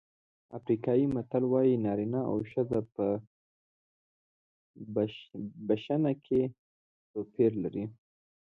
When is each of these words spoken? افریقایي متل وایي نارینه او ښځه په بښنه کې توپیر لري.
افریقایي 0.57 1.05
متل 1.15 1.43
وایي 1.47 1.75
نارینه 1.85 2.21
او 2.31 2.35
ښځه 2.51 2.79
په 2.93 3.05
بښنه 5.69 6.11
کې 6.25 6.41
توپیر 7.11 7.51
لري. 7.63 7.85